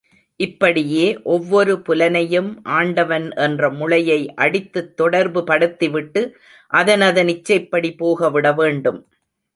[0.39, 1.03] இப்படியே
[1.25, 6.23] ஒவ்வொரு புலனையும் ஆண்டவன் என்ற முளையை அடித்துத் தொடர்புபடுத்திவிட்டு
[6.73, 8.99] அதனதன் இச்சைப்படி போக விட வேண்டும்.